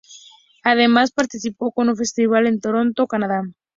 [0.63, 3.43] Además, participó en un festival en Toronto, Canadá.